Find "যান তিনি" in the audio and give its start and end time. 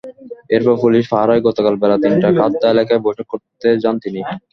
3.83-4.19